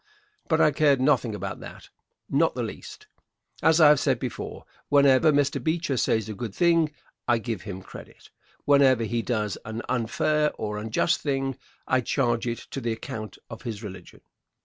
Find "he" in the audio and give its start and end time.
9.03-9.21